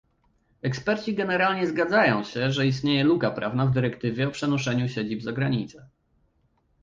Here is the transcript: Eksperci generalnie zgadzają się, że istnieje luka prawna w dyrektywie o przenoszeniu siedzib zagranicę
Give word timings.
Eksperci 0.61 1.13
generalnie 1.15 1.67
zgadzają 1.67 2.23
się, 2.23 2.51
że 2.51 2.67
istnieje 2.67 3.03
luka 3.03 3.31
prawna 3.31 3.65
w 3.65 3.71
dyrektywie 3.71 4.27
o 4.27 4.31
przenoszeniu 4.31 4.89
siedzib 4.89 5.21
zagranicę 5.21 5.87